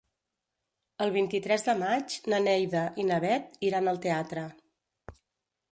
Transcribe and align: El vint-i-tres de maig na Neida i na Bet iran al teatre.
El 1.05 1.11
vint-i-tres 1.17 1.65
de 1.67 1.75
maig 1.83 2.15
na 2.33 2.41
Neida 2.49 2.83
i 3.03 3.07
na 3.11 3.21
Bet 3.27 3.61
iran 3.71 3.91
al 3.93 4.03
teatre. 4.07 4.49